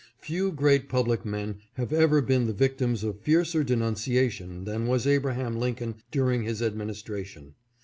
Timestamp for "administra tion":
6.61-7.53